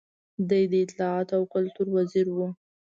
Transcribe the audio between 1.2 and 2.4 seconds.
او کلتور وزیر و.